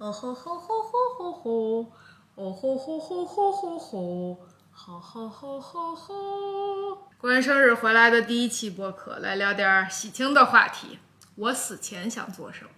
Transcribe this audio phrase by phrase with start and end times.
[0.00, 1.86] 哦吼吼吼吼吼吼，
[2.34, 4.38] 哦吼吼吼吼吼吼，
[4.72, 6.98] 吼吼吼吼吼。
[7.18, 10.98] 过完生日回来的第一期播客，来聊点喜庆的话题。
[11.34, 12.70] 我死前想做什么？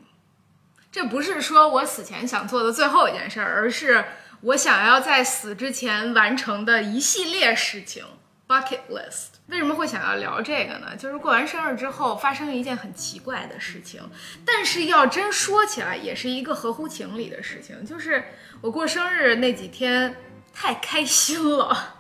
[0.90, 4.04] 这不是说我死前想做的最后一件事儿，而是
[4.40, 8.04] 我想要在死之前完成的一系列事情
[8.48, 9.38] （bucket list）。
[9.48, 10.96] 为什么会想要聊这个呢？
[10.96, 14.00] 就是过完生日之后发生了一件很奇怪的事情，
[14.44, 17.84] 但是要真说起来，也是一个合乎情理的事情。
[17.84, 18.24] 就是
[18.60, 20.14] 我过生日那几天
[20.54, 21.96] 太开心了，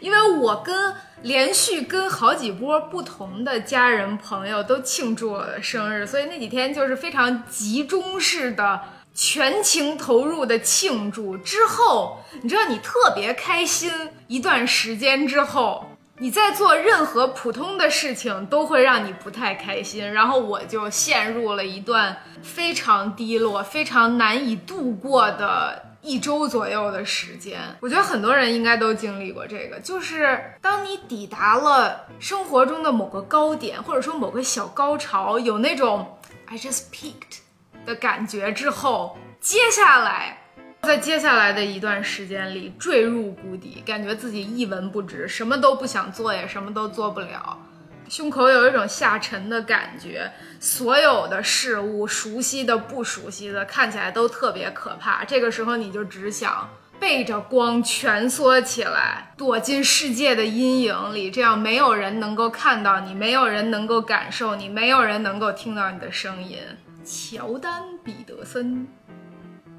[0.00, 8.80] 因为我跟连续跟好几波不同的家人朋友都庆祝我的生日，所以那几天就是非常集中式的、
[9.20, 11.36] 全情投入的庆祝。
[11.36, 13.92] 之后，你知道，你特别开心
[14.28, 15.84] 一段时间之后。
[16.22, 27.58] 你在做任何普通的事情都会让你不太开心，然后我就陷入了一段非常低落、非常难以度过的一周左右的时间。
[27.80, 37.38] 我觉得很多人应该都经历过这个，就是当你抵达了生活中的某个高点，或者说某个小高潮，有那种 I just peaked
[37.90, 40.36] 的感觉之后，接下来。
[40.82, 47.58] 在接下来的一段时间里坠入谷底，感觉自己一文不值，什么都不想做，也什么都做不了，
[48.08, 55.22] 胸口有一种下沉的感觉，所有的事物，熟悉的、不熟悉的，看起来都特别可怕。
[55.22, 66.56] 这个时候，你就只想背着光蜷缩起来，躲进世界的阴影里，这样没有人能够看到你，没有人能够感受你，没有人能够听到你的声音。
[67.04, 68.86] 乔丹·彼得森。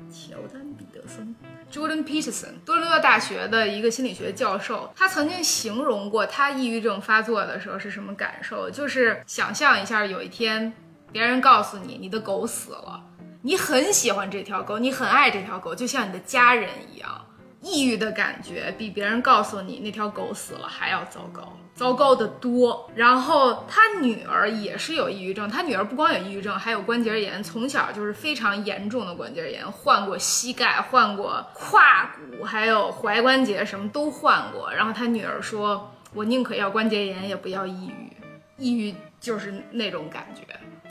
[0.09, 1.33] 乔丹·彼得森
[1.71, 10.73] （Jordan Peterson），多伦多大学的一个心理学教授，他曾经形容过他抑郁症发作的时候是什么感受，就是想象一下，有一天
[11.13, 13.01] 别人告诉你你的狗死了，
[13.41, 17.25] 你很喜欢这条狗，你很爱这条狗，就像你的家人一样。
[17.61, 22.89] 抑郁的感觉比别人告诉你那条狗死了还要糟糕，糟糕的多。
[22.95, 34.71] 然后他女儿也是有抑郁症，他女儿不光有抑郁症，还有关节炎，从小就是非常严重的关节炎，换过膝盖，换过胯骨，还有踝关节，什么都换过。
[34.71, 38.11] 然后他女儿说：“我宁可要关节炎，也不要抑郁。
[38.57, 40.41] 抑郁就是那种感觉。”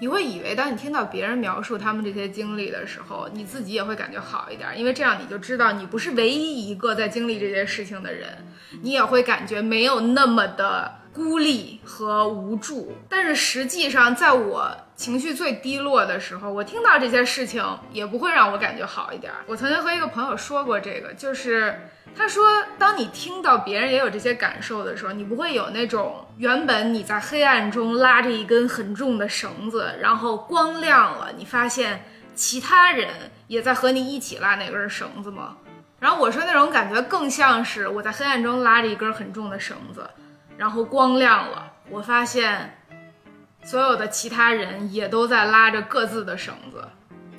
[0.01, 8.29] 你会以为，当你听到别人描述他们这些经历的时候，你自己也会感觉好一点，因为这样你就知道你不是唯一一个在经历这些事情的人，
[8.83, 12.97] 你也会感觉没有那么的孤立和无助。
[13.09, 17.63] 但是实际上，在我情绪最低落的时候，我听到这些事情
[17.93, 19.31] 也不会让我感觉好一点。
[19.47, 21.79] 我曾经和一个朋友说过这个，就是。
[22.17, 22.45] 他说
[22.79, 32.05] ：“当你听到别人也有这些感受的时候，你不会有那种原本你在黑暗中拉着一根很重的绳子，然后光亮了，你发现
[32.35, 33.09] 其他人
[33.47, 35.57] 也在和你一起拉那根绳子吗？
[35.99, 40.09] 然后我说那种感觉更像是我在黑暗中拉着一根很重的绳子，
[40.59, 42.79] 然后光亮了，我发现
[43.63, 46.87] 所有的其他人也都在拉着各自的绳子。”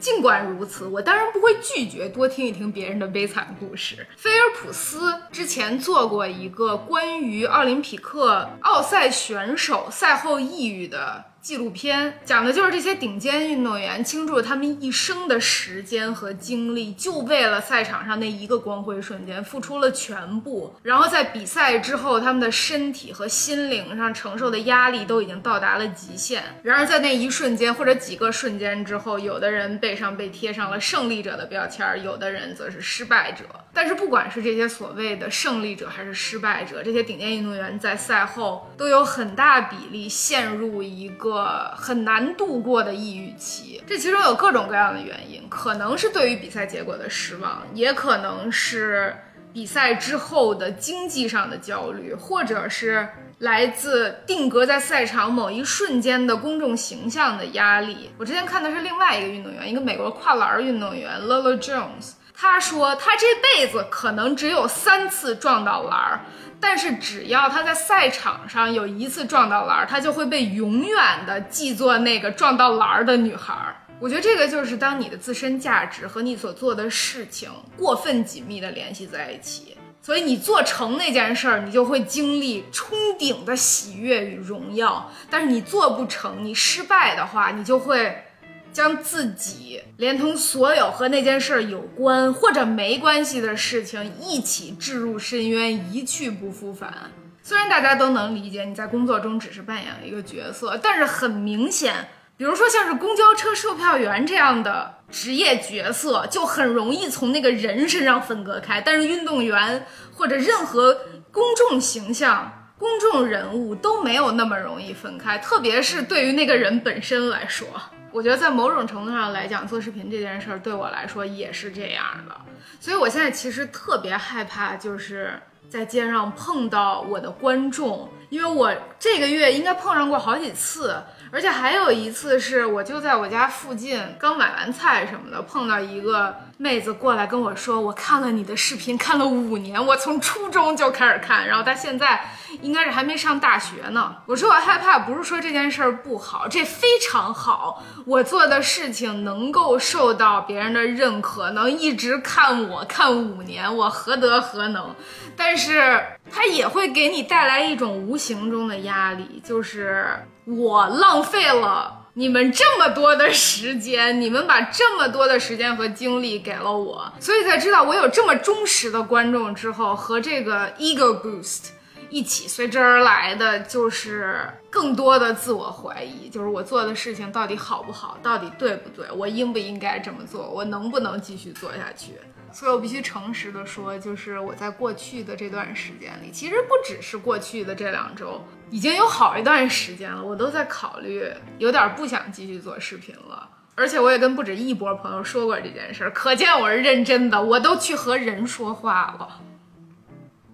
[0.01, 4.07] 尽管如此，我当然不会拒绝多听一听别人的悲惨故事。
[4.17, 11.25] 菲尔普斯之前做过一个关于奥林匹克奥赛选手赛后抑郁的。
[11.41, 20.75] 纪录片讲的就是这些顶尖运动员倾注了他们一生的时间和精力，就为了赛场上那一个光辉瞬间，付出了全部。
[20.83, 26.43] 然后在比赛之后，他们的身体和心灵上承受的压力都已经到达了极限。
[26.61, 33.45] 然而在那一瞬间或者几个瞬间之后，有的人背上被贴上了胜利者的标签，有的人则是失败者。
[33.73, 41.30] 但是不管是这些所谓的胜利者还是失败者，这些顶尖运动员在赛后都有很大比例陷入一个。
[41.31, 49.15] 个很难度过的抑郁期，这其中有各种各样的原因，可能是对于比赛结果的失望，也可能是
[49.53, 53.07] 比赛之后的经济上的焦虑，或者是
[53.39, 58.11] 来自定格在赛场某一瞬间的公众形象的压力。
[58.17, 66.21] 我之前看的是另外一个运动员，一个美国跨栏运动员 Lola Jones，他说他这辈子可能只有三次撞到栏儿。
[66.59, 73.53] 但是只要他在赛场上有一次撞到篮，他就会被永远的记作那个撞到篮的女孩。
[73.99, 88.25] 我觉得这个就是当你的自身价值和你所做的事情过分紧密的联系在一起，所以你做成那件事儿，你就会经历冲顶的喜悦与荣耀；但是你做不成，你失败的话，你就会。
[88.71, 97.11] 将自己连同所有和那件事有关或者没关系的事情一起置入深渊，一去不复返。
[97.43, 102.07] 虽然大家都能理解你在工作中只是扮演了一个角色，但是很明显，
[102.37, 108.79] 比如说像是公交车售票员这样的职业角色，就很容易从那个人身上分割开。
[108.79, 110.97] 但是运动员或者任何
[111.31, 117.67] 公众形象、公众人物都没有那么容易分开，特别是对于那个人本身来说。
[118.11, 122.35] 我觉得在某种程度上来讲，做视频这件事儿对我来说也是这样的。
[122.79, 131.01] 所以我现在其实特别害怕，就是在街上碰到我的观众，因为我这个月应该碰上过好几次。
[131.33, 142.21] 而且还有一次是，我就在我家附近刚买完菜什么的，碰到一个妹子过来跟我说，我看了你的视频，看了五年，我从初中就开始看，然后她现在
[142.61, 144.15] 应该是还没上大学呢。
[144.27, 154.95] 我说我害怕，不是说这件事儿不好，这非常好，我做的事情能够受到别人的认可，能一直看我看五年，我何德何能？
[155.35, 155.99] 但是
[156.31, 160.05] 它也会给你带来一种无形中的压力，就是。
[160.43, 171.69] 我浪费了你们这么多的时间，你们把这么多的时间和精力给了我，所以才知道我有这么忠实的观众之后，和这个 ego boost
[172.09, 182.19] 一起随之而来的就是更多的自我怀疑，就是我做的事情到底好不好，到底对不对，我应不应该这么做，我能不能继续做下去。
[182.53, 191.25] 所以我必须诚实的说，就是我在过去的这段时间里，其实不只是过去的这两周，已经有好一段时间了，我都在考虑，
[191.57, 193.49] 有点不想继续做视频了。
[193.73, 199.41] 而且我也跟不止一波朋友说过这件事儿，可见我是认真的，我都去和人说话了。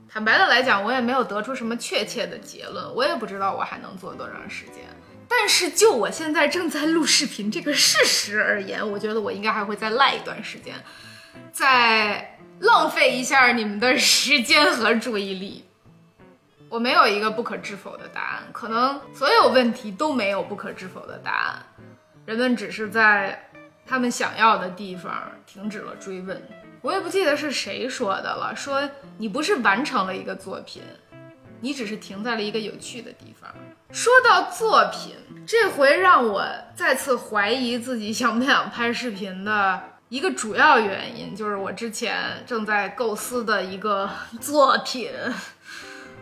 [0.07, 4.75] 坦白的来讲，我也没有得出什么确切的结论，我也不知道我还能做多长时间。
[5.27, 10.73] 但是就我现在正在录视频这个事实而言，我觉得我应该还会再赖一段时间。
[11.57, 15.65] 再浪费一下你们的时间和注意力，
[16.69, 21.65] 我没有一个不可知否的答案，可能所有问题都没有不可知否的答案，
[22.27, 23.49] 人们只是在
[23.87, 25.11] 他们想要的地方
[25.47, 26.39] 停止了追问。
[26.83, 28.87] 我也不记得是谁说的了，说
[29.17, 30.83] 你不是完成了一个作品，
[31.59, 33.51] 你只是停在了一个有趣的地方。
[33.91, 35.15] 说到作品，
[35.47, 36.45] 这回让我
[36.75, 39.96] 再次怀疑自己想不想拍视频的。
[40.09, 44.09] 一个主要原因就是我之前正在构思的一个
[44.39, 45.11] 作品，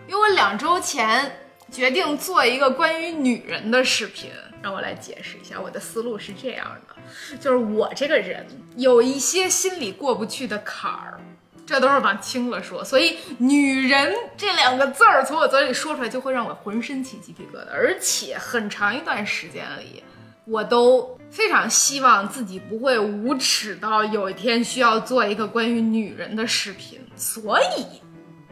[0.08, 1.40] 因为我两周前
[1.72, 4.32] 决定做一个关于女人的视频，
[4.64, 8.46] 让我来解释一下我的思路是这样的，就是我这个人
[8.76, 11.20] 有一些心里过不去的坎儿，
[11.64, 20.04] 这都是往轻了说，所以“女人”这两个字儿从我嘴里说出来就会让我浑身起鸡皮疙瘩，而且很长一段时间里。
[20.48, 28.02] 我都非常希望自己不会无耻到有一天需要做一个关于女人的视频，所以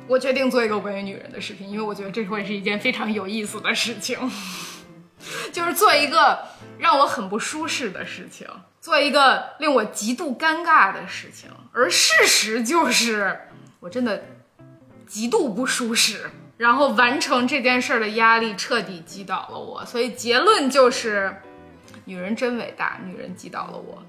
[0.07, 4.17] 我决定做一个关于女人的视频，因为我觉得这会是一件非常有意思的事情，
[5.53, 6.39] 就是做一个
[6.79, 8.47] 让我很不舒适的事情，
[8.81, 13.39] 做一个令我极度尴尬的事情，而事实就是
[13.79, 14.23] 我真的
[15.05, 21.37] 极度不舒适，然后完成这件事儿的压力彻底击倒了我，所以结论就是。
[22.05, 24.03] 女人真伟大，女人击倒了我。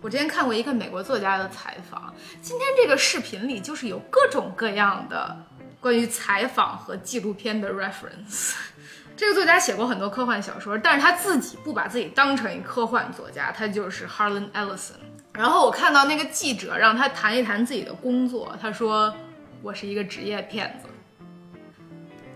[0.00, 5.34] 我之前看过一个美国作家的采访，今天这个视频里就是有各种各样的
[5.80, 8.54] 关于采访和纪录片的 reference。
[9.16, 14.94] 这个作家写过很多科幻小说，但是他自己不把自己当成一科幻作家，他就是 Harlan Ellison。
[15.32, 19.14] 然后我看到那个记者让他谈一谈自己的工作，他说
[19.62, 20.88] 我是一个职业骗子。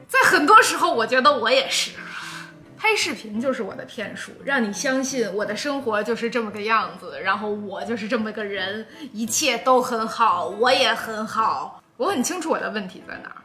[0.06, 1.90] 在很多时候，我觉得我也是。
[2.78, 11.82] 拍视频就是我的骗术，让你相信我的生活就是这么个样子，然后我就是这么个人，一切都很好，我也很好。
[11.97, 13.42] 我很清楚我的问题在哪儿，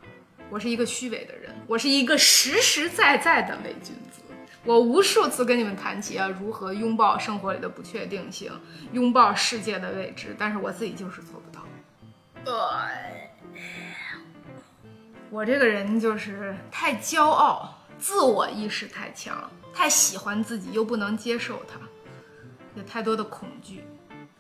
[0.52, 4.22] 我是一个虚伪的人，我是一个实实在在的伪君子。
[4.64, 8.52] 我无数次跟你们谈起要如何拥抱生活里的不确定性，
[8.92, 11.66] 拥抱世界的未知，但是我自己就是做不到。
[15.32, 17.80] 我这个人就是太骄傲。
[18.04, 21.80] 自我意识太强，太喜欢自己又不能接受它，
[22.76, 23.86] 有太多的恐惧。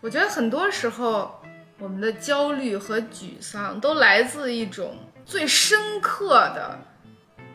[0.01, 1.41] 我觉得很多时候，
[1.79, 6.77] 我们的焦虑和沮丧都来自一种最深刻的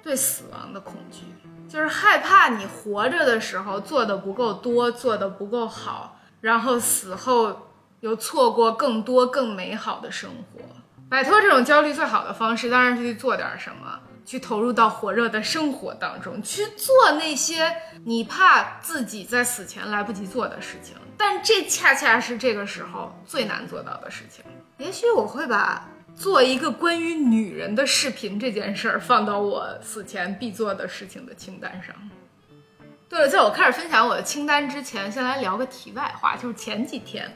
[0.02, 1.24] 对死亡的恐惧，
[1.68, 7.68] 就是害怕你活着的时候做的不够多，做的不够好，然后死后
[8.00, 10.62] 又错过更多更美好的生活。
[11.10, 14.00] 摆脱这种焦虑最好的方式，当然是去做点什么。
[14.28, 24.44] 去投入到火热的生活当中，去做那些你怕自己在死前来不及做的事情，但这恰恰是这个时候最难做到的事情。
[24.76, 31.96] 也许我会把做一个关于女人的视频这件事儿放到我死前必做的事情的清单上。
[33.08, 37.34] 对了，在我开始分享我的清单之前，先来聊个题外话，就是前几天，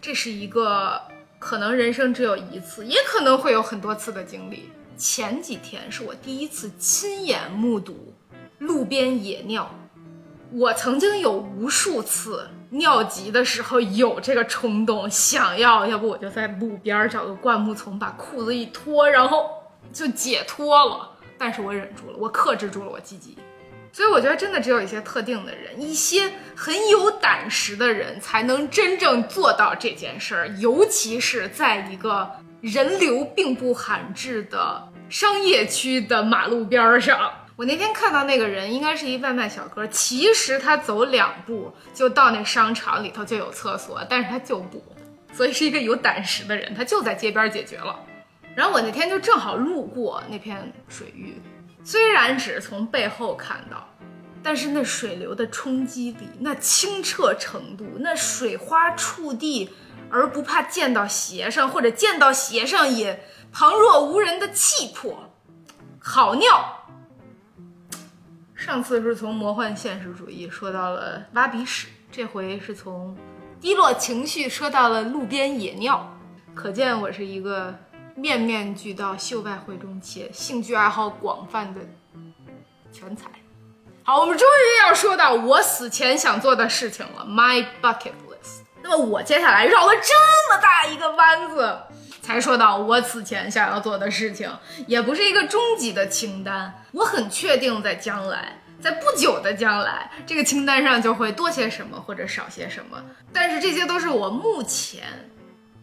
[0.00, 1.02] 这是一个
[1.38, 4.72] 可能人生只有一次，也可能会有很多次的经历。
[5.02, 8.14] 前几天是我第一次亲眼目睹
[8.60, 9.68] 路边野尿。
[10.52, 19.50] 我曾经有无数次尿急的时候有这个冲动，想要要不我就在路边找个灌木丛把裤子一脱，然后
[19.92, 21.10] 就解脱了。
[21.36, 23.36] 但是我忍住了，我克制住了我自己。
[23.92, 30.48] 所以我觉得真的只有一些特定的人，一些很有胆识的人，才能真正做到这件事儿。
[30.60, 32.30] 尤其是在一个
[32.60, 37.30] 人流并不罕至的商业区的马路边上。
[37.54, 39.86] 我那天看到那个人，应该是一外卖小哥。
[39.88, 44.82] 其实他走两步就到那商场里头就有厕所，但是他就不，
[45.34, 47.94] 所以是一个有胆识的人，他就在街边解决了。
[48.54, 51.38] 然后我那天就正好路过那片水域。
[51.84, 53.86] 虽然只是从背后看到，
[54.42, 59.68] 但是那水流的冲击力、那清澈程度、那水花触地
[60.12, 65.32] 而不怕溅到鞋上，或者溅到鞋上也旁若无人的气魄，
[65.98, 66.86] 好尿。
[68.54, 73.16] 上次是从魔幻现实主义说到了挖鼻屎，这回是从
[73.60, 76.16] 低落情绪说到了路边野尿，
[76.54, 77.74] 可见我是一个。
[78.14, 81.80] 面面俱到、秀外慧中且兴趣爱好广泛的
[82.92, 83.30] 全才。
[84.02, 88.12] 好，我们终于要说到我死前想做的事情了，My Bucket。
[88.82, 91.78] 那么我接下来绕了这么大一个弯子，
[92.20, 94.50] 才说到我此前想要做的事情，
[94.86, 96.82] 也不是一个终极的清单。
[96.92, 103.02] 我很确定，在将来，在不久的将来，这个清单上就会多些什么或者少些什么。
[103.32, 105.02] 但是这些都是我目前。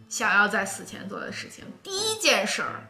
[0.07, 2.89] 想要在死前做的事情，第一件事儿，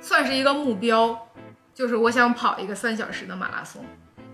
[0.00, 1.28] 算是一个目标，
[1.72, 3.86] 就是我想跑一个三小时的马拉松。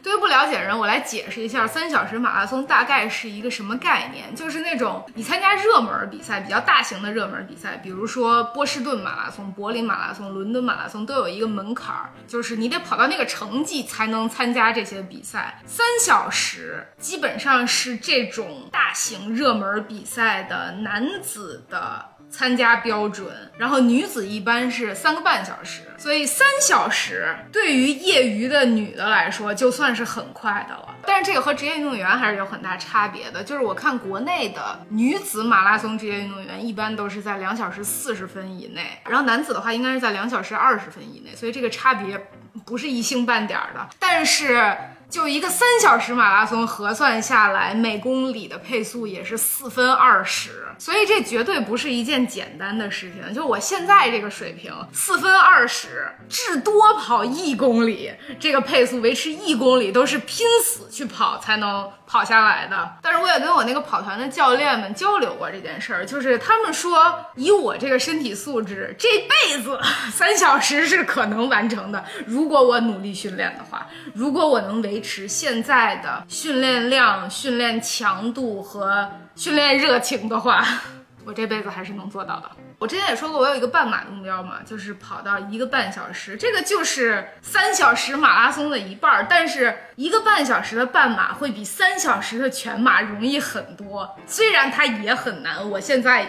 [0.03, 15.61] 对于不了解人，我来解释一下三小时马拉松大概是一个什么概念，就是那种你参加热门比赛，比较大型的热门比赛，比如说波士顿马拉松、柏林马拉松、伦敦马拉松，都有一个门槛儿，就是你得跑到那个成绩才能参加这些比赛。
[15.67, 22.12] 三小时基本上是这种大型热门比赛的男子的。
[22.33, 30.97] 参加标准，然后女子一般是三个半小时，所以三小时对于业余的女的来说就算是很快的了。
[31.07, 42.27] 但是这个和职业运动员还是有很大差别的，就是我看国内的女子马拉松职业运动员一般都是在两小时四十分以内，然后男子的话应该是在两小时二十分以内，所以这个差别
[42.65, 43.89] 不是一星半点的。
[43.99, 44.75] 但是。
[45.13, 53.35] 就一个三小时马拉松核算下来，每公里的配速也是四分二十，所以这绝对不是一件简单的事情。
[53.35, 62.97] 就我现在这个水平，四分二十，至多跑一公里，这个配速维持一公里都是拼死去跑才能跑下来的。
[63.03, 69.79] 但是我也跟我那个跑团的教练们交流过这件事儿，就是他们说，以我这个身体素质，这辈子
[70.11, 72.03] 三小时是可能完成的。
[72.27, 75.02] 如果我努力训练的话，如果我能维。
[75.03, 80.65] 持现在的训练量、训练强度和训练热情的话，
[81.27, 82.51] 我这辈子还是能做到的。
[82.79, 89.27] 我之前也说过，我有一个半马的目标嘛，就是跑到一个半小时，这个就是三小时马拉松的一半儿。
[89.31, 95.71] 但是一个半小时的半马会比三小时的全马容易很多，虽然它也很难。
[95.71, 96.27] 我现在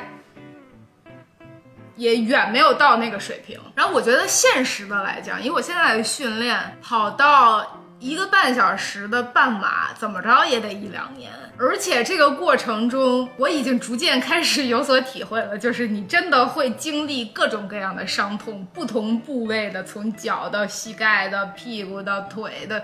[1.96, 3.60] 也远没有到那个水平。
[3.74, 7.80] 然后我觉得现实的来讲，以我现在的训练，跑到。
[8.00, 11.32] 一个半小时的半马，怎么着也得一两年。
[11.58, 22.84] 而且这个过程中，我已经逐渐开始有所体会了，就是你真的会经历各种各样的伤痛，不同部位的，从脚到膝盖的、屁股到腿的。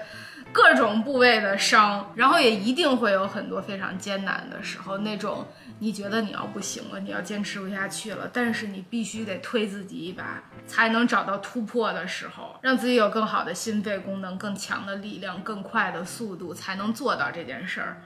[0.52, 5.46] 各种部位的伤，然后也一定会有很多非常艰难的时候，那种
[5.80, 18.02] 你觉得你要不行了，你要坚持不下去了，但是你必须得推自己一把，才能找到突破的时候，让自己有更好的心肺功能、更强的力量、更快的速度，才能做到这件事儿。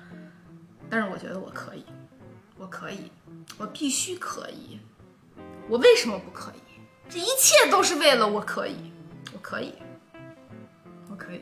[0.90, 1.84] 但是我觉得我可以，
[2.58, 3.12] 我可以，
[3.58, 4.80] 我必须可以。
[5.68, 6.80] 我为什么不可以？
[7.10, 8.94] 这一切都是为了我可以，
[9.34, 9.74] 我可以，
[11.10, 11.42] 我可以。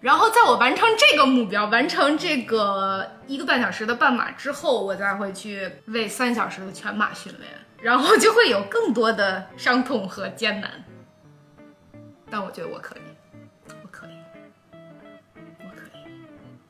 [0.00, 7.50] 然后在我完成这个目标，完成这个一个半小时的半马之后，我再会去为三小时的全马训练，
[7.80, 10.84] 然后就会有更多的伤痛和艰难。
[12.30, 13.00] 但我觉得我可以，
[13.82, 14.10] 我可以，
[15.60, 16.02] 我可以。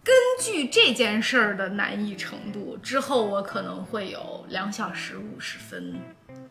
[0.04, 6.00] 根据这件事儿的难易程度，之后我可能会有两小时五十分，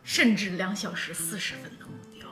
[0.04, 2.28] 甚至两小时四十分的目标。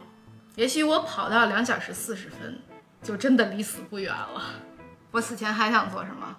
[0.55, 2.61] 也许我跑到两小时四十分。
[3.05, 4.43] 就真的离死不远了，
[5.13, 6.35] 我死前还想做什么？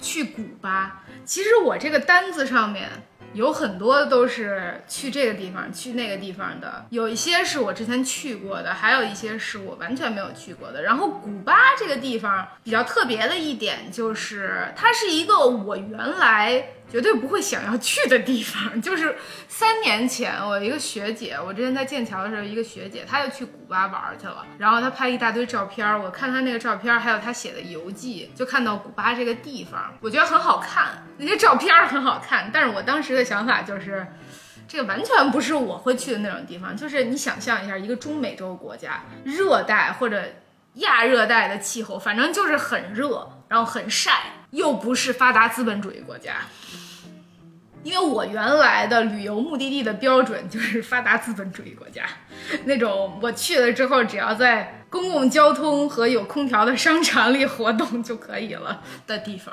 [0.00, 1.04] 去古巴。
[1.24, 2.90] 其实我这个单子上面。
[3.34, 10.82] 有很多都是去这个地方、去那个地方的，有一些是我之前去过的，还有一些是我完全没有去过的。
[10.84, 16.68] 然后古巴这个地方比较特别的一点就是，它是一个我原来。
[16.90, 19.16] 绝对不会想要去的地方， 就是
[19.48, 34.06] 三年前我一个学姐，我之前在剑桥的时候，一个学姐，她就去古巴玩去了，然后她拍一大堆照片，我看她那个照片，还有她写的游记，就看到古巴这个地方，我觉得很好看，那些照片很好看，但是我当时的想法就是，
[34.68, 40.22] 这个完全不是我会去的那种地方，就是你想象一下，一个中美洲国家，热带或者
[40.74, 44.35] 亚热带的气候，反正就是很热，然后很晒。
[44.56, 46.36] 又不是发达资本主义国家，
[47.82, 52.06] 因为我原来的旅游目的地的标准就是发达资本主义国家，
[52.64, 59.52] 那种我去了之后只要在公共交通和有空调的商场里活动就可以了的地方。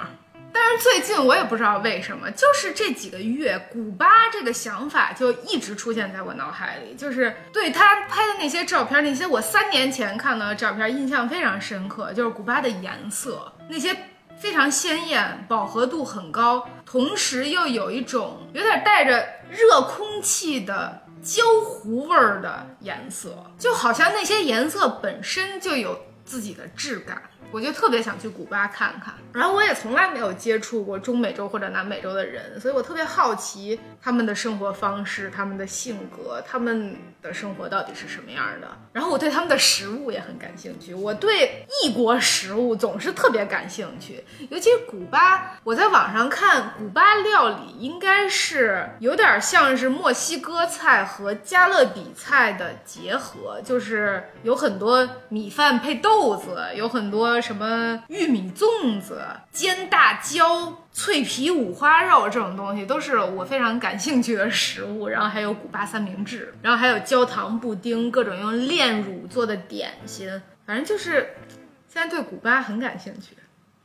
[0.53, 13.93] 但是最近我也不知道为什么，就是这几个月，古巴这个想法就一直出现在我脑海里，就是对他拍的那些照片，那些我三年前看到的照片印象非常深刻，就是古巴的颜色，那些。
[14.37, 27.21] 非常鲜艳，饱和度很高，同时又有一种有点带着热空气的焦糊味儿的颜色，就好像那些颜色本身就有自己的质感。
[27.53, 38.67] 我就特别想去古巴看看，然后我也从来没有接触过中美洲或者南美洲的人，所以我特别好奇他们的生活方式、他们的性格、他们的生活到底是什么样的。
[38.91, 45.59] 然后我对他们的食物也很感兴趣，我对异国食物总是特别感兴趣，尤其古巴。
[45.63, 57.42] 我在网上看古巴料理，应该是有点像是墨西哥菜和加勒比菜的结合，就是有很多米饭配豆子，有很多。
[57.43, 59.21] 什么玉米粽子、
[59.51, 65.09] 煎大椒、脆皮五花肉这种东西都是我非常感兴趣的食物。
[65.09, 70.41] 然后还有古巴三明治，然后还有焦糖布丁，各种用炼乳做的点心。
[70.65, 71.35] 反正就是
[71.89, 73.35] 现在对古巴很感兴趣。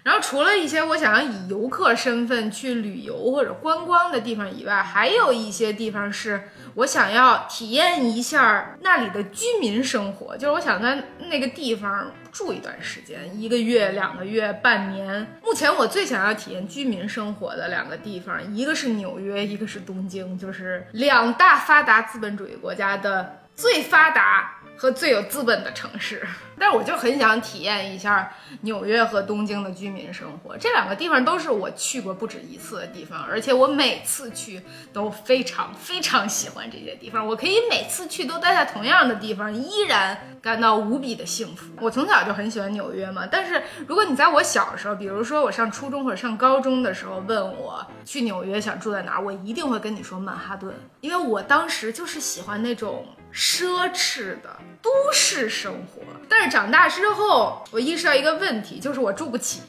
[0.05, 15.27] 然后除了一些我想要以游客身份去旅游或者观光的地方以外，还有一些地方是我想要体验一下那里的居民生活，就是我想在那个地方住一段时间，一个月、两个月、半年。
[15.43, 24.55] 目前我最想要体验居民生活的两个地方，一个是纽约，一个是东京，就是两大发达资本主义国家的最发达。
[24.81, 26.25] 和最有资本的城市，
[26.57, 30.57] 但是我就很想体验一下纽约和东京的居民生活。
[30.57, 37.27] 这两个地方都是我去过不止一次的地方，而且我每次去都非常非常喜欢这些地方。
[37.27, 41.67] 我可以每次去都待在同样的地方，依然感到无比的幸福。
[41.81, 53.05] 我从小就很喜欢纽约嘛，但是如果你在我小时候，比如说我上初中或者上高中的时候问我去纽约想住在哪儿，我一定会跟你说曼哈顿，因为我当时就是喜欢那种。
[53.33, 59.61] 奢侈的都市生活，但是长大之后，我意识到一个问题，就是我住不起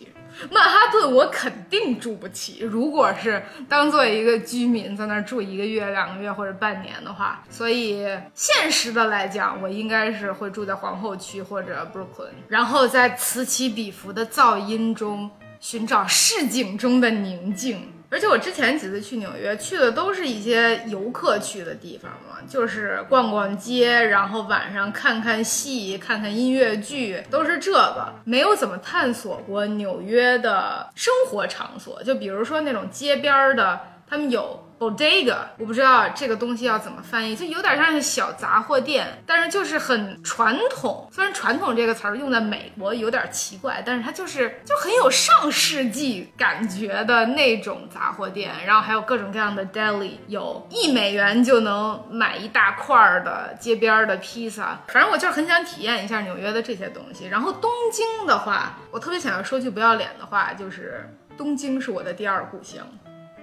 [0.50, 2.60] 曼哈顿，我肯定住不起。
[2.62, 17.91] 如果是当做一个居民在那儿住一个月、两个月或者半年的话，所以现实的来讲，我应该是会住在皇后区或者 Brooklyn，然后在此起彼伏的噪音中寻找市井中的宁静。
[18.10, 34.65] 而且我之前几次去纽约，去的都是一些游客去的地方嘛，就是逛逛街，然后晚上看看戏、看看音乐剧，都是这个，没有怎么探索过纽约的生活场所，就比如说那种街边的，他们有。
[34.79, 41.09] bodega，我不知道这个东西要怎么翻译，就有点像是小杂货店，但是就是很传统。
[41.11, 48.51] 虽然“传统”这个词儿用在美国有点奇怪，但是它就是就很有上世纪感觉的那种杂货店。
[48.65, 54.79] 然后还有各种各样的 deli，有一美元就能买一大块儿的街边的披萨。
[54.87, 57.27] 反正我就是很想体验一下纽约的这些东西。
[57.27, 61.05] 然后东京的话，我特别想要说句不要脸的话，就是
[61.37, 62.87] 东京是我的第二故乡。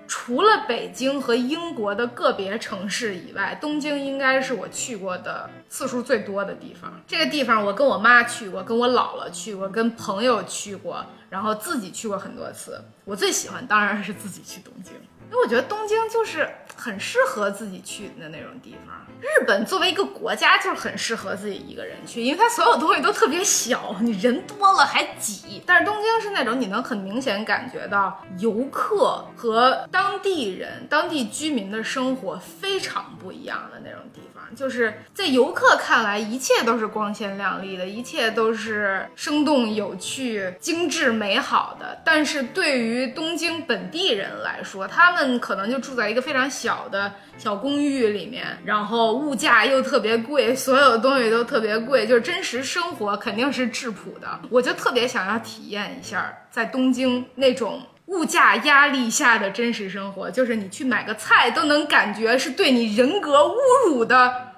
[0.09, 7.01] 除了北京和英国的个别城市以外，东京应该是我去过的次数最多的地方。
[7.07, 12.83] 这个地方我跟我妈去过，跟我姥姥去过，跟朋友去过，然后自己去过很多次。
[13.05, 14.95] 我最喜欢当然是自己去东京。
[15.29, 18.95] 因为我觉得东京就是很适合自己去的那种地方。
[19.21, 25.63] 日本作为一个国家，就是很适合自己一个人去，因为它所有东西都特别小，你人多了还挤。
[25.67, 34.36] 但是东京是那种你能很明显感觉到游客和当地人、当地居民的生活非常不一样的那种地方。
[34.55, 42.01] 就是在游客看来，一切都是光鲜亮丽的，一切都是生动有趣、精致美好的。
[42.05, 54.41] 但是对于东京本地人来说，他们可能就住在一个非常小的小公寓里面，然后物价又特别贵，所有东西都特别贵，就是真实生活肯定是质朴的。
[54.51, 57.81] 我就特别想要体验一下在东京那种。
[58.07, 63.57] 物价压力下的真实生活，就是你去买个菜都能感觉是对你人格侮
[63.89, 64.53] 辱的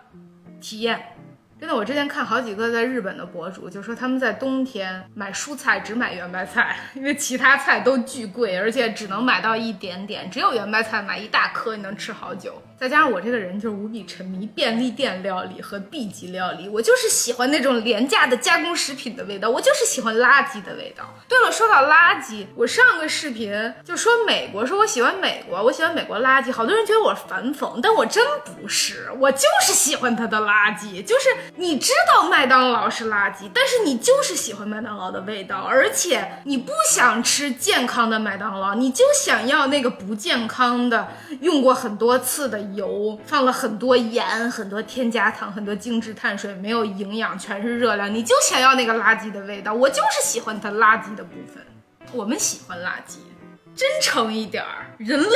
[0.61, 1.14] 体验。
[1.61, 12.62] 真的，我之前看好几个在日本的博主，就说他们在冬天买蔬菜只买圆白菜，因为其他菜都巨贵，而且只能买到一点点，只有圆白菜买一大颗你能吃好久。
[12.78, 21.12] 再加上我这个人就是无比沉迷便利店料理和 B 级料理，我就是喜欢那种廉价的加工食品的味道，我就是喜欢垃圾的味道。
[21.26, 41.08] 对了，说到垃圾，我上个视频就说美国，说我喜欢美国，我喜欢美国垃圾，好多人觉得我反讽，但我真不是，我就是喜欢它的垃圾，就是你知道麦当劳是垃圾，但是你就是喜欢麦当劳的味道，而且你不想吃健康的麦当劳，你就想要那个不健康的，
[41.40, 42.67] 用过很多次的。
[42.74, 48.12] 油放了很多盐，很多添加糖，很多精致碳水，没有营养，全是热量。
[48.12, 51.64] 你就想要那个垃圾的味道，我就是喜欢它垃圾的部分。
[52.12, 53.18] 我们喜欢垃圾，
[53.76, 55.28] 真诚一点儿，人类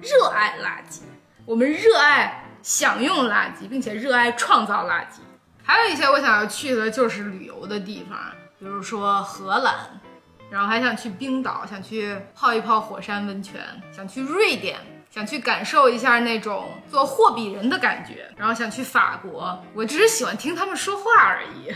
[0.00, 1.00] 热爱垃圾，
[1.46, 5.20] 我们热爱享用垃圾，并且热爱创造垃圾。
[5.62, 8.18] 还有一些我想要去的就是旅游的地方，
[8.58, 9.74] 比如说荷兰，
[10.50, 13.60] 然后还想去冰岛，想去泡一泡火山温泉，
[13.94, 14.78] 想去瑞典。
[15.10, 21.74] 想去感受一下那种做货币人的感觉，然后想去法国，我只是喜欢听他们说话而已。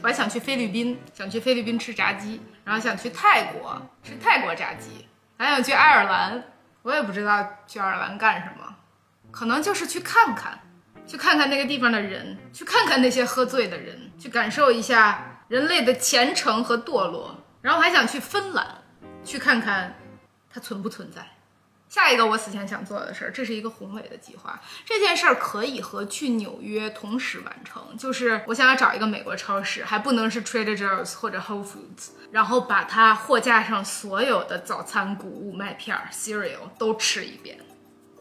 [0.00, 6.44] 我还想去菲律宾，想去菲律宾吃炸鸡，然后想去泰国吃泰国炸鸡，还想去爱尔兰，
[6.82, 8.76] 我也不知道去爱尔兰干什么，
[9.32, 10.60] 可能就是去看看，
[11.04, 18.82] 去看看那个地方的人，去看看那些喝醉的人，去感受一下人类的虔诚和堕落，然后还想去芬兰，
[19.24, 19.96] 去看看
[20.48, 21.26] 它存不存在。
[21.88, 24.60] 下一个我死前想做的事儿，这是一个宏伟的计划。
[24.84, 37.58] 这件事儿可以和去纽约同时完成，就是我想要找一个美国超市，还不能是 Trader Joe's 或者 Whole Foods，然后把它货架上所有的早餐谷物麦片 cereal 都吃一遍。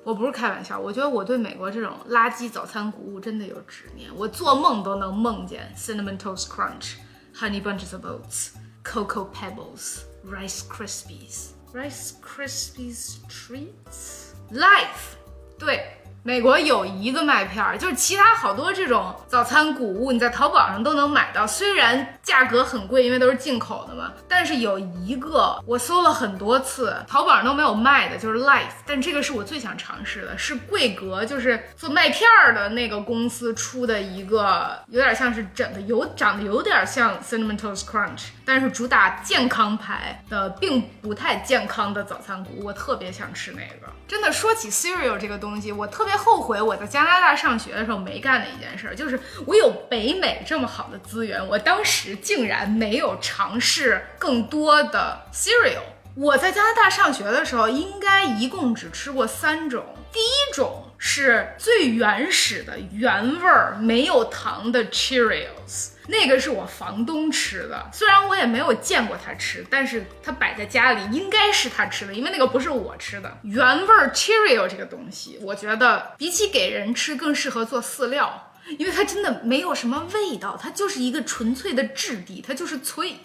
[0.06, 6.94] 我不是开玩笑，我觉得我对美国这种垃圾早餐谷物真的有执念，我做梦都能梦见 Cinnamon Toast Crunch、
[7.36, 8.52] Honey Bunches of Oats、
[8.86, 11.57] Cocoa Pebbles、Rice Krispies。
[11.74, 15.16] Rice Krispies treats life，
[15.60, 15.94] 对。
[16.24, 24.12] 美国有一个麦片儿，就是其他好多这种早餐谷物，你在淘宝上都能买到，虽然价格很贵，因为都是进口的嘛。
[24.28, 28.74] 但是有一个我搜了很多次，淘宝上都没有卖的，就是 Life。
[28.86, 43.92] 但这个是我最想尝试的，是桂格，就是做麦片儿的那个公司出的一个，有点像是整的有长得有点像 Cinnamon Toast Crunch，但是主打健康牌的，并不太健康的早餐谷，我特别想吃那个。
[44.08, 55.84] 真的说起 cereal 这个东西，我特别后悔我在加拿大上学的时候没干的一件事，就是我有北美这么好的资源，我当时竟然没有尝试更多的 cereal。
[56.16, 65.90] 我在加拿大上学的时候，应该一共只吃过三种，第一种是最原始的原味儿没有糖的 Cheerios。
[66.10, 73.38] 那个是我房东吃的，虽然我也没有见过他吃，但是他摆在家里应该是他吃的，因为那个不是我吃的。
[73.44, 83.18] 原味 Cheerio 这个东西，我觉得比起给人吃，更适合做饲料，因为它真的没有什么味道，它就是一个纯粹的质地，它就是脆，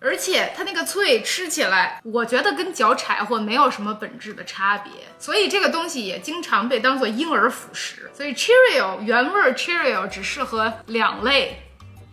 [0.00, 8.10] 而且它那个脆吃起来，我觉得跟嚼柴火没有什么本质的差别，所以这个东西也经常被当做婴儿辅食。
[8.14, 11.62] 所以 Cheerio 原味 Cheerio 只适合两类。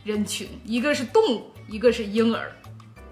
[0.03, 2.49] 人群，一个是动物，一个是婴儿。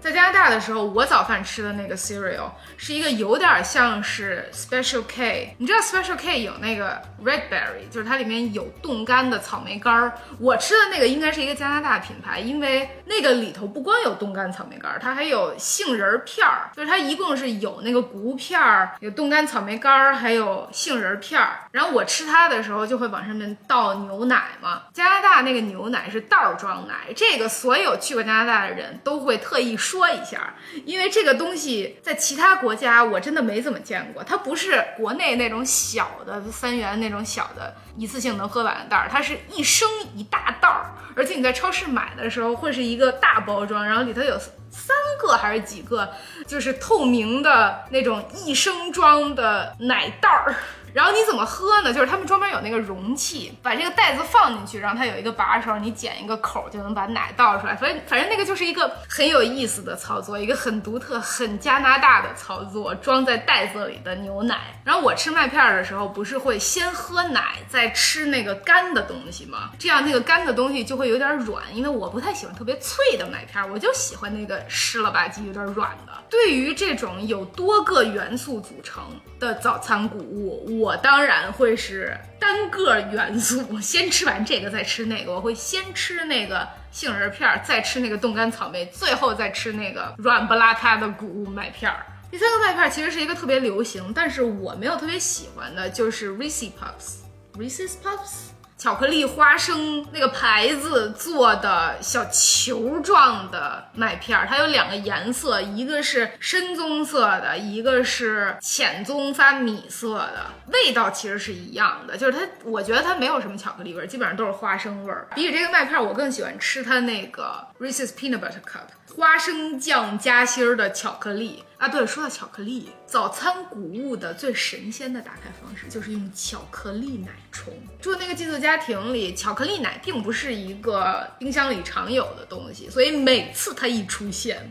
[0.06, 5.56] 在加拿大的时候，我早饭吃的那个 cereal 是一个有点像是 Special K。
[5.58, 10.12] 你知道 Special K 有那个 Red Berry，就是它里面有冻干的草莓干儿。
[10.38, 21.62] 我吃的那个应该是一个加拿大品牌，因为那个里头不光有冻干草莓干儿，它还有杏仁片儿，就是它一共是有那个谷物片儿、有冻干草莓干儿，还有杏仁片儿。
[21.72, 24.82] 然后我吃它的时候就会往上面倒牛奶嘛。
[24.92, 29.95] 加拿大那个牛奶是袋儿装奶，这个所有去过加拿大的人都会特意说。
[29.96, 30.52] 说一下，
[30.84, 34.22] 因为这个东西在其他国家我真的没怎么见过。
[34.22, 46.12] 它不是国内那种小的三元那种小的一次性能喝完的袋儿，它是一升一大袋儿，而且你在超市买的时候会是一个大包装，然后里头有三个还是几个，
[46.46, 50.54] 就是透明的那种一升装的奶袋儿。
[50.96, 51.92] 然后你怎么喝呢？
[51.92, 57.76] 就是他们专门有那个容器，把这个袋子放进去，然后它有一个把手，你剪一个口就能把奶倒出来。
[57.76, 64.80] 反正反正那个就是一个很有意思的操作，一个很独特、很加拿大的操作，装在袋子里的牛奶。
[64.84, 69.72] 然后我吃麦片的时候，不是会先喝奶，再吃那个干的东西吗？
[69.78, 76.12] 这样那个干的东西就会有点软，因为我不太喜欢特别脆的麦片，我就喜欢那个湿了吧唧、有点软的。
[76.30, 79.04] 对于这种有多个元素组成
[79.38, 85.32] 的早餐谷物，我我当然会是单个元素，先吃完这个再吃那个。
[85.32, 92.06] 我会先吃那个杏仁片儿，再吃那个冻干草莓，最后再吃那个软不拉塌的谷物麦片儿。
[92.30, 98.50] 第三个麦片其实是一个特别流行，但是我没有特别喜欢的，就是 Reese Puffs，Reese Puffs。
[98.78, 115.26] 巧克力花生那个牌子做的小球状的麦片儿，它有两个颜色，一个是深棕色的，一个是浅棕发米色的，味道其实是一样的，就是它，我觉得它没有什么巧克力味儿，基本上都是花生味儿。
[115.34, 118.86] 比起这个麦片儿，我更喜欢吃它那个 Reese's Peanut Butter Cup。
[119.16, 127.72] 花生酱夹心儿的巧克力啊，对，说到巧克力，早餐谷物的最神仙的打开方式就是用巧克力奶冲。
[127.98, 134.70] 住那个寄宿家庭里，巧克力奶并不是一个冰箱里常有的东西，所以每次它一出现，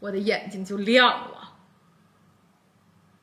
[0.00, 1.54] 我的眼睛就亮了。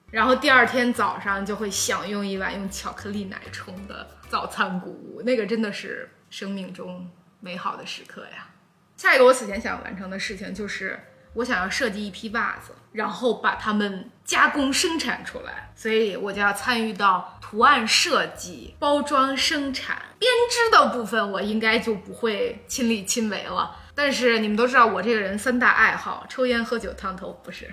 [0.09, 8.47] 然后第二天早上就会享用一碗用巧克力奶冲的早餐谷物，那个真的是生命中美好的时刻呀。
[8.97, 10.99] 下一个我此前想完成的事情就是，
[11.33, 23.75] 我想要设计一批袜子，然后把它们加工生产出来，所以我就要参与到图案设计、包装生产、编织的部分，我应该就不会亲力亲为了。
[23.93, 27.71] 但是你们都知道，我这个人三大爱好：抽烟、喝酒、烫头，不是，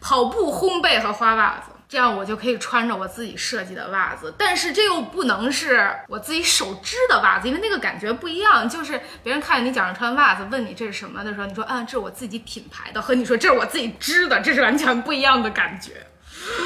[0.00, 1.72] 跑步、烘焙和花袜子。
[1.90, 8.68] 这样我就可以穿着我自己设计的袜子，但是这又不能是我自己手织的袜子，因为那个感觉不一样。
[8.68, 16.06] 就是别人看见你脚上穿袜子，问你这是什么的时候，你说啊，这是我自己品牌的，和你说这是我自己织的，这是完全不一样的感觉。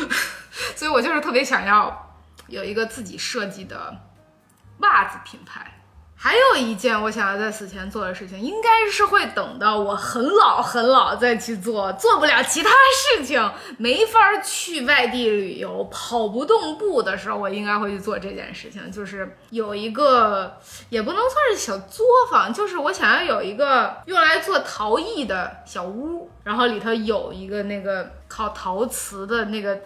[0.76, 2.14] 所以我就是特别想要
[2.48, 3.96] 有一个自己设计的
[4.80, 5.80] 袜子品牌。
[6.24, 20.56] 还有一件我想要在死前做的事情，应该是会等到我很老很老再去做，做不了其他事情，没法去外地旅游，跑不动步的时候，我应该会去做这件事情，就是有一个
[20.88, 29.78] 也不能算是小作坊，就是我想要有一个用来做陶艺的小屋，然后里头有一个那个烤陶瓷的那个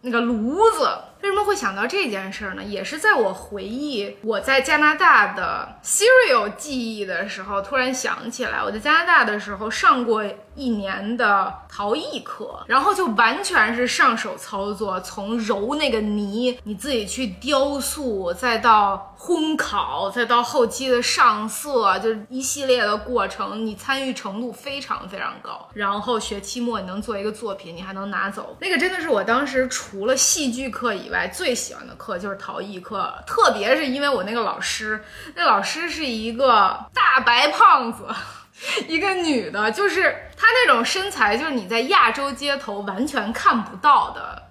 [0.00, 0.88] 那个炉子。
[1.24, 2.62] 为什么会想到这件事儿呢？
[2.62, 10.22] 也是在我回忆我在加拿大的 cereal 记忆的时候，突然想起来，我在加拿大的时候上过
[10.54, 25.70] 一年的陶艺课，然后就完全是上手操作，从揉那个泥，你自己去雕塑，再到烘烤，再到后期的上色，就是一系列的过程，你参与程度非常非常高。
[25.72, 31.13] 然后学期末你能做一个作品，你还能拿走，那个真的是我当时除了戏剧课以外。
[31.28, 35.02] 最喜欢的课就是陶艺课，特别是因为我那个老师，
[35.34, 38.06] 那老师是一个大白胖子，
[38.88, 40.02] 一个女的，就是
[40.36, 44.42] 她那种身材，就是你在亚洲街头完全看不到的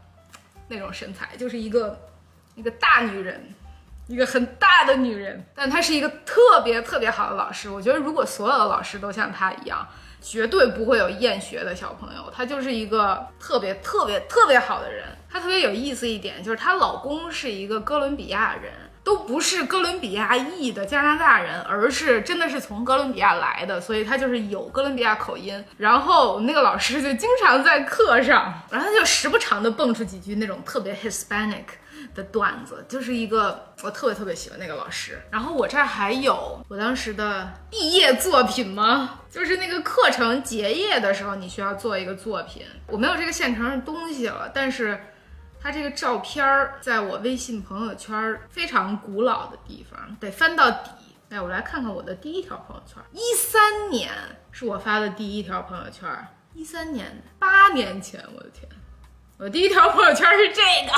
[0.67, 1.99] 那种身材，就是一个
[2.55, 3.53] 一个大女人，
[4.07, 7.69] 一个很大的女人，但她是一个特别特别好的老师。
[7.69, 9.87] 我觉得如果所有的老师都像她一样。
[10.23, 15.05] 绝对不会有厌学的小朋友，她就是一个特别特别特别好的人。
[15.29, 18.71] 她特别有意思一点就是她老公是一个哥伦比亚人，
[19.03, 25.61] 都不是哥伦比亚裔的加拿大人，而是真的是从哥伦比亚来的，所以他就是有哥伦比亚口音。
[25.77, 31.65] 然后那个老师就经常在课上，然后他就时不常的蹦出几句那种特别 Hispanic。
[32.13, 39.21] 的段子就是一个我特别特别喜欢那个老师，然后我这儿还有我当时的毕业作品吗？
[39.29, 42.65] 就是那个课程结业的时候，你需要做一个作品。
[42.87, 45.07] 我没有这个现成的东西了，但是
[45.59, 50.91] 它这个照片儿在我微信朋友圈非常古老的地方，得翻到底。
[51.29, 54.11] 哎，我来看看我的第一条朋友圈，一三年
[54.51, 56.07] 是我发的第一条朋友圈，
[56.53, 58.69] 一三年八年前，我的天。
[59.39, 60.93] 我第一条朋友圈是这个，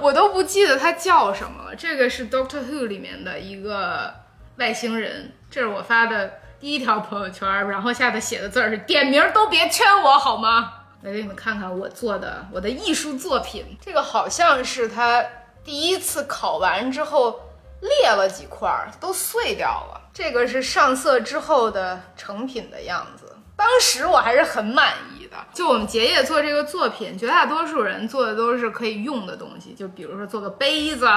[0.00, 1.76] 我都不记得他叫什么了。
[1.76, 4.14] 这个是《Doctor Who》里面的一个
[4.56, 15.22] 外星人，这是我发的第一条朋友圈，然后下头写的字儿是“点名都别圈我好吗？”来给你们看看我做的我的艺术作品，这个好像是他
[15.62, 17.53] 第一次考完之后
[17.84, 20.00] 裂了几块儿，都碎掉了。
[20.12, 23.30] 这个是上色之后的成品的样子。
[23.56, 25.36] 当时我还是很满意的。
[25.52, 31.08] 就我们结业做这个作品，绝大多数人做的都是可以用的东西，就比如说做个杯子，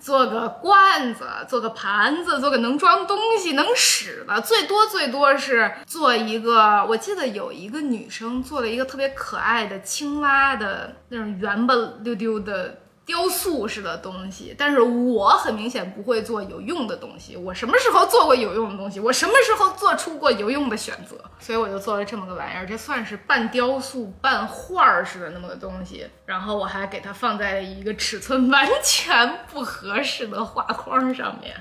[0.00, 4.40] 做个罐子，做个盘子，做个能装东西、能使的。
[4.40, 12.78] 最多最多是做一个，我记得有一个女生做了一个特别可爱的青蛙的那种圆吧溜溜的。
[13.06, 17.36] 雕塑式的东西，但是我很明显不会做有用的东西。
[17.36, 18.98] 我什么时候做过有用的东西？
[18.98, 21.16] 我什么时候做出过有用的选择？
[21.38, 26.04] 所以我就做了这么个玩意儿，这算是半雕塑、半画儿似的那么个东西。
[26.24, 31.54] 然后我还给它放在了一个尺寸完全不合适的画框上面。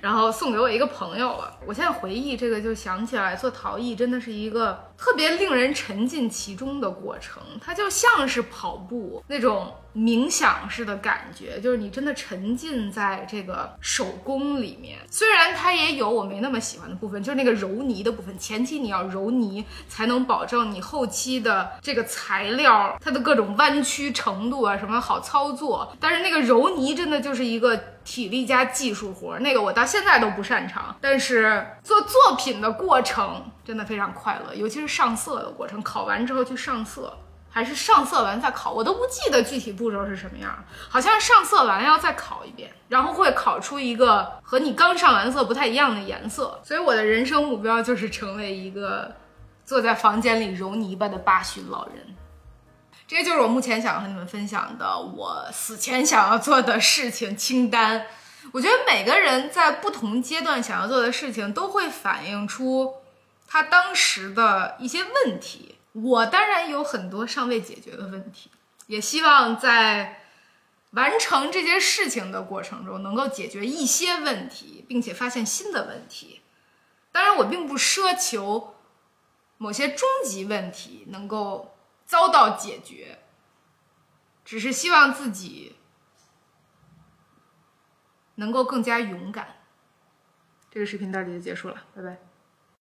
[0.00, 1.54] 然后送给我一个朋友了。
[1.66, 7.40] 我现在回忆这个，就想起来做陶艺真的是一个特别令人沉浸其中的过程。
[7.64, 14.98] 它就像是跑步那种冥想式的感觉，就是你真的沉浸在这个手工里面。
[15.10, 18.36] 虽然它也有我没那么喜欢的部分，就是那个揉泥的部分。
[18.38, 25.96] 前期你要揉泥，才能保证你后期的这个材料它的各种弯曲程度啊什么好操作。
[26.00, 27.80] 但是那个揉泥真的就是一个。
[28.08, 30.96] 体力加技术活，那个我到现在都不擅长。
[30.98, 35.82] 但是做作品的过程真的非常快乐，尤其是上色的过程。
[35.82, 37.12] 烤完之后去上色，
[37.50, 40.64] 还是上色完再烤，我都不记得具体步骤是什么样。
[40.88, 46.58] 好像上色完要再烤一遍，然后会烤出一个和你刚上完色不太一样的颜色。
[46.64, 49.14] 所以我的人生目标就是成为一个
[49.66, 52.16] 坐在房间里揉泥巴的八旬老人。
[53.06, 58.06] 这就是我目前想和你们分享的我死前想要做的事情清单。
[58.52, 62.94] 我觉得每个人在不同阶段想要做的事情，都会反映出
[63.48, 65.74] 他当时的一些问题。
[65.92, 68.48] 我当然有很多尚未解决的问题，
[68.86, 70.22] 也希望在
[70.92, 76.42] 完成这件事情的过程中，能够解决一些问题，并且发现新的问题。
[77.10, 78.76] 当然，我并不奢求
[79.56, 81.74] 某些终极问题能够。
[82.08, 83.18] 遭到解决，
[84.42, 85.76] 只是希望自己
[88.36, 89.56] 能够更加勇敢。
[90.70, 92.27] 这个视频到这里就结束了，拜拜。